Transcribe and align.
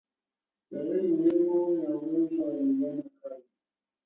Dalili 0.71 1.07
muhimu 1.15 1.73
ya 1.83 1.89
ugonjwa 1.97 2.45
wa 2.47 2.53
ndigana 2.61 3.03
kali 3.19 3.43